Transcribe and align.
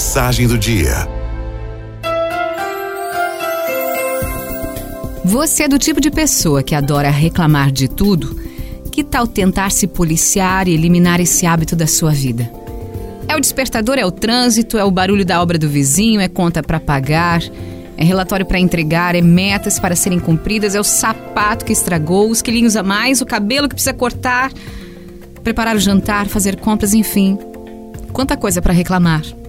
Mensagem 0.00 0.48
do 0.48 0.56
dia. 0.56 1.06
Você 5.22 5.64
é 5.64 5.68
do 5.68 5.78
tipo 5.78 6.00
de 6.00 6.10
pessoa 6.10 6.62
que 6.62 6.74
adora 6.74 7.10
reclamar 7.10 7.70
de 7.70 7.86
tudo? 7.86 8.34
Que 8.90 9.04
tal 9.04 9.26
tentar 9.26 9.70
se 9.70 9.86
policiar 9.86 10.66
e 10.68 10.72
eliminar 10.72 11.20
esse 11.20 11.44
hábito 11.44 11.76
da 11.76 11.86
sua 11.86 12.12
vida? 12.12 12.50
É 13.28 13.36
o 13.36 13.40
despertador, 13.40 13.98
é 13.98 14.06
o 14.06 14.10
trânsito, 14.10 14.78
é 14.78 14.84
o 14.84 14.90
barulho 14.90 15.22
da 15.22 15.42
obra 15.42 15.58
do 15.58 15.68
vizinho, 15.68 16.18
é 16.18 16.28
conta 16.28 16.62
para 16.62 16.80
pagar, 16.80 17.42
é 17.98 18.02
relatório 18.02 18.46
para 18.46 18.58
entregar, 18.58 19.14
é 19.14 19.20
metas 19.20 19.78
para 19.78 19.94
serem 19.94 20.18
cumpridas, 20.18 20.74
é 20.74 20.80
o 20.80 20.84
sapato 20.84 21.62
que 21.62 21.74
estragou, 21.74 22.30
os 22.30 22.40
quilinhos 22.40 22.74
a 22.74 22.82
mais, 22.82 23.20
o 23.20 23.26
cabelo 23.26 23.68
que 23.68 23.74
precisa 23.74 23.92
cortar, 23.92 24.50
preparar 25.44 25.76
o 25.76 25.78
jantar, 25.78 26.26
fazer 26.26 26.56
compras, 26.56 26.94
enfim. 26.94 27.38
Quanta 28.14 28.34
coisa 28.34 28.62
para 28.62 28.72
reclamar. 28.72 29.39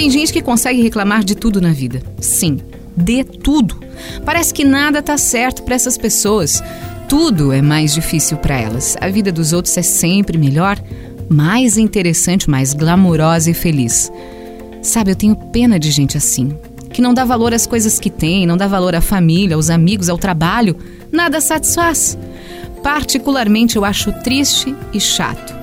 Tem 0.00 0.08
gente 0.08 0.32
que 0.32 0.40
consegue 0.40 0.80
reclamar 0.80 1.22
de 1.22 1.34
tudo 1.34 1.60
na 1.60 1.74
vida. 1.74 2.02
Sim, 2.18 2.58
de 2.96 3.22
tudo. 3.22 3.78
Parece 4.24 4.54
que 4.54 4.64
nada 4.64 5.02
tá 5.02 5.18
certo 5.18 5.62
para 5.62 5.74
essas 5.74 5.98
pessoas. 5.98 6.62
Tudo 7.06 7.52
é 7.52 7.60
mais 7.60 7.92
difícil 7.92 8.38
para 8.38 8.58
elas. 8.58 8.96
A 8.98 9.10
vida 9.10 9.30
dos 9.30 9.52
outros 9.52 9.76
é 9.76 9.82
sempre 9.82 10.38
melhor, 10.38 10.82
mais 11.28 11.76
interessante, 11.76 12.48
mais 12.48 12.72
glamourosa 12.72 13.50
e 13.50 13.54
feliz. 13.54 14.10
Sabe, 14.80 15.10
eu 15.10 15.16
tenho 15.16 15.36
pena 15.36 15.78
de 15.78 15.90
gente 15.90 16.16
assim, 16.16 16.56
que 16.94 17.02
não 17.02 17.12
dá 17.12 17.26
valor 17.26 17.52
às 17.52 17.66
coisas 17.66 17.98
que 17.98 18.08
tem, 18.08 18.46
não 18.46 18.56
dá 18.56 18.66
valor 18.66 18.94
à 18.94 19.02
família, 19.02 19.54
aos 19.54 19.68
amigos, 19.68 20.08
ao 20.08 20.16
trabalho, 20.16 20.78
nada 21.12 21.42
satisfaz. 21.42 22.16
Particularmente 22.82 23.76
eu 23.76 23.84
acho 23.84 24.10
triste 24.22 24.74
e 24.94 24.98
chato. 24.98 25.59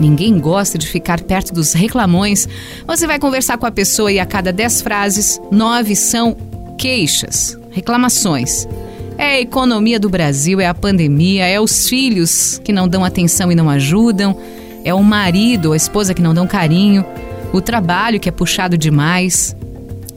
Ninguém 0.00 0.38
gosta 0.40 0.78
de 0.78 0.88
ficar 0.88 1.20
perto 1.20 1.52
dos 1.52 1.74
reclamões. 1.74 2.48
Você 2.86 3.06
vai 3.06 3.18
conversar 3.18 3.58
com 3.58 3.66
a 3.66 3.70
pessoa 3.70 4.10
e 4.10 4.18
a 4.18 4.24
cada 4.24 4.50
dez 4.50 4.80
frases, 4.80 5.38
nove 5.52 5.94
são 5.94 6.34
queixas, 6.78 7.58
reclamações. 7.70 8.66
É 9.18 9.36
a 9.36 9.40
economia 9.40 10.00
do 10.00 10.08
Brasil, 10.08 10.58
é 10.58 10.66
a 10.66 10.72
pandemia, 10.72 11.46
é 11.46 11.60
os 11.60 11.86
filhos 11.86 12.58
que 12.64 12.72
não 12.72 12.88
dão 12.88 13.04
atenção 13.04 13.52
e 13.52 13.54
não 13.54 13.68
ajudam, 13.68 14.34
é 14.82 14.94
o 14.94 15.02
marido 15.04 15.66
ou 15.66 15.72
a 15.74 15.76
esposa 15.76 16.14
que 16.14 16.22
não 16.22 16.32
dão 16.32 16.46
carinho, 16.46 17.04
o 17.52 17.60
trabalho 17.60 18.18
que 18.18 18.30
é 18.30 18.32
puxado 18.32 18.78
demais. 18.78 19.54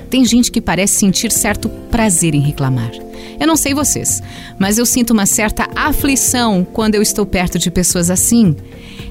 Tem 0.10 0.24
gente 0.24 0.50
que 0.50 0.62
parece 0.62 0.94
sentir 0.94 1.34
certo 1.34 1.68
prazer 1.92 2.34
em 2.34 2.40
reclamar. 2.40 3.03
Eu 3.40 3.48
não 3.48 3.56
sei 3.56 3.74
vocês, 3.74 4.22
mas 4.58 4.78
eu 4.78 4.86
sinto 4.86 5.12
uma 5.12 5.26
certa 5.26 5.68
aflição 5.76 6.66
quando 6.72 6.96
eu 6.96 7.02
estou 7.02 7.26
perto 7.26 7.60
de 7.60 7.72
pessoas 7.72 8.10
assim. 8.10 8.56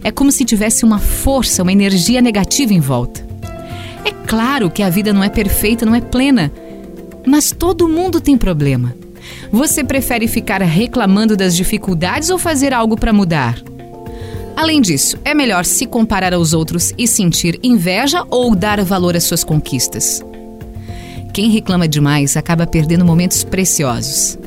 É 0.04 0.10
como 0.10 0.32
se 0.32 0.44
tivesse 0.44 0.84
uma 0.84 0.98
força, 0.98 1.62
uma 1.62 1.72
energia 1.72 2.20
negativa 2.20 2.72
em 2.72 2.80
volta. 2.80 3.26
É 4.04 4.10
claro 4.26 4.70
que 4.70 4.82
a 4.82 4.90
vida 4.90 5.12
não 5.12 5.22
é 5.22 5.28
perfeita, 5.28 5.86
não 5.86 5.94
é 5.94 6.00
plena, 6.00 6.52
mas 7.26 7.52
todo 7.52 7.88
mundo 7.88 8.20
tem 8.20 8.36
problema. 8.36 8.94
Você 9.50 9.84
prefere 9.84 10.26
ficar 10.26 10.60
reclamando 10.62 11.36
das 11.36 11.54
dificuldades 11.54 12.30
ou 12.30 12.38
fazer 12.38 12.72
algo 12.72 12.96
para 12.96 13.12
mudar? 13.12 13.62
Além 14.56 14.80
disso, 14.80 15.18
é 15.24 15.34
melhor 15.34 15.64
se 15.64 15.86
comparar 15.86 16.34
aos 16.34 16.52
outros 16.52 16.92
e 16.98 17.06
sentir 17.06 17.58
inveja 17.62 18.24
ou 18.30 18.54
dar 18.54 18.82
valor 18.84 19.16
às 19.16 19.24
suas 19.24 19.42
conquistas? 19.44 20.22
Quem 21.32 21.48
reclama 21.48 21.88
demais 21.88 22.36
acaba 22.36 22.66
perdendo 22.66 23.06
momentos 23.06 23.42
preciosos. 23.42 24.38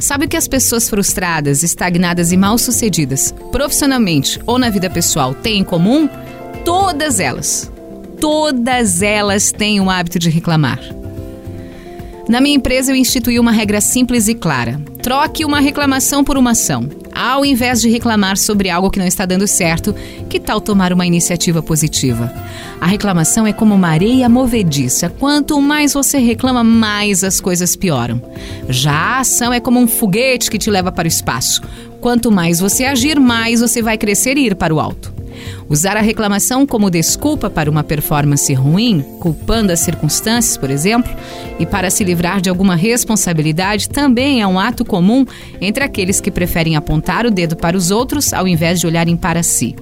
Sabe 0.00 0.24
o 0.24 0.28
que 0.28 0.36
as 0.36 0.48
pessoas 0.48 0.90
frustradas, 0.90 1.62
estagnadas 1.62 2.32
e 2.32 2.36
mal-sucedidas, 2.36 3.32
profissionalmente 3.52 4.40
ou 4.44 4.58
na 4.58 4.68
vida 4.68 4.90
pessoal, 4.90 5.32
têm 5.32 5.60
em 5.60 5.64
comum? 5.64 6.08
Todas 6.64 7.20
elas. 7.20 7.70
Todas 8.20 9.00
elas 9.00 9.52
têm 9.52 9.80
o 9.80 9.88
hábito 9.88 10.18
de 10.18 10.28
reclamar. 10.28 10.80
Na 12.28 12.40
minha 12.40 12.56
empresa, 12.56 12.90
eu 12.90 12.96
instituí 12.96 13.38
uma 13.38 13.52
regra 13.52 13.80
simples 13.80 14.26
e 14.26 14.34
clara: 14.34 14.80
troque 15.02 15.44
uma 15.44 15.60
reclamação 15.60 16.24
por 16.24 16.36
uma 16.36 16.50
ação. 16.50 16.88
Ao 17.14 17.44
invés 17.44 17.80
de 17.80 17.88
reclamar 17.88 18.36
sobre 18.36 18.68
algo 18.68 18.90
que 18.90 18.98
não 18.98 19.06
está 19.06 19.24
dando 19.24 19.46
certo, 19.46 19.94
que 20.28 20.40
tal 20.40 20.60
tomar 20.60 20.92
uma 20.92 21.06
iniciativa 21.06 21.62
positiva? 21.62 22.32
A 22.80 22.86
reclamação 22.86 23.46
é 23.46 23.52
como 23.52 23.74
uma 23.74 23.88
areia 23.88 24.28
movediça. 24.28 25.08
Quanto 25.08 25.60
mais 25.62 25.94
você 25.94 26.18
reclama, 26.18 26.64
mais 26.64 27.22
as 27.22 27.40
coisas 27.40 27.76
pioram. 27.76 28.20
Já 28.68 28.92
a 28.92 29.20
ação 29.20 29.52
é 29.52 29.60
como 29.60 29.78
um 29.78 29.86
foguete 29.86 30.50
que 30.50 30.58
te 30.58 30.70
leva 30.70 30.90
para 30.90 31.06
o 31.06 31.08
espaço. 31.08 31.62
Quanto 32.00 32.32
mais 32.32 32.58
você 32.58 32.84
agir, 32.84 33.20
mais 33.20 33.60
você 33.60 33.80
vai 33.80 33.96
crescer 33.96 34.36
e 34.36 34.46
ir 34.46 34.56
para 34.56 34.74
o 34.74 34.80
alto. 34.80 35.13
Usar 35.68 35.96
a 35.96 36.02
reclamação 36.02 36.66
como 36.66 36.90
desculpa 36.90 37.48
para 37.48 37.70
uma 37.70 37.82
performance 37.82 38.52
ruim, 38.52 39.02
culpando 39.18 39.72
as 39.72 39.80
circunstâncias, 39.80 40.58
por 40.58 40.70
exemplo, 40.70 41.10
e 41.58 41.64
para 41.64 41.90
se 41.90 42.04
livrar 42.04 42.40
de 42.40 42.50
alguma 42.50 42.76
responsabilidade 42.76 43.88
também 43.88 44.42
é 44.42 44.46
um 44.46 44.58
ato 44.58 44.84
comum 44.84 45.24
entre 45.60 45.82
aqueles 45.82 46.20
que 46.20 46.30
preferem 46.30 46.76
apontar 46.76 47.24
o 47.24 47.30
dedo 47.30 47.56
para 47.56 47.76
os 47.76 47.90
outros 47.90 48.32
ao 48.34 48.46
invés 48.46 48.78
de 48.78 48.86
olharem 48.86 49.16
para 49.16 49.42
si. 49.42 49.74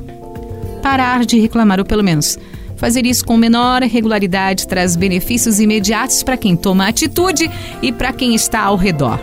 Parar 0.81 1.25
de 1.25 1.41
reclamar, 1.41 1.81
ou 1.81 1.85
pelo 1.85 2.03
menos 2.05 2.39
fazer 2.77 3.07
isso 3.07 3.25
com 3.25 3.37
menor 3.37 3.83
regularidade, 3.83 4.67
traz 4.67 4.97
benefícios 4.97 5.61
imediatos 5.61 6.23
para 6.23 6.37
quem 6.37 6.57
toma 6.57 6.89
atitude 6.89 7.51
e 7.81 7.93
para 7.93 8.13
quem 8.13 8.35
está 8.35 8.61
ao 8.61 8.77
redor. 8.77 9.21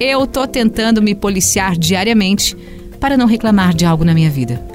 Eu 0.00 0.24
estou 0.24 0.46
tentando 0.46 1.00
me 1.00 1.14
policiar 1.14 1.78
diariamente 1.78 2.56
para 3.00 3.16
não 3.16 3.26
reclamar 3.26 3.74
de 3.74 3.84
algo 3.84 4.04
na 4.04 4.12
minha 4.12 4.30
vida. 4.30 4.73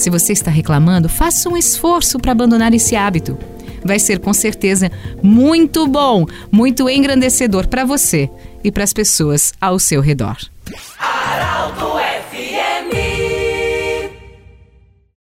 Se 0.00 0.08
você 0.08 0.32
está 0.32 0.50
reclamando, 0.50 1.10
faça 1.10 1.46
um 1.50 1.58
esforço 1.58 2.18
para 2.18 2.32
abandonar 2.32 2.72
esse 2.72 2.96
hábito. 2.96 3.36
Vai 3.84 3.98
ser 3.98 4.18
com 4.18 4.32
certeza 4.32 4.90
muito 5.22 5.86
bom, 5.86 6.24
muito 6.50 6.88
engrandecedor 6.88 7.68
para 7.68 7.84
você 7.84 8.30
e 8.64 8.72
para 8.72 8.82
as 8.82 8.94
pessoas 8.94 9.52
ao 9.60 9.78
seu 9.78 10.00
redor. 10.00 10.38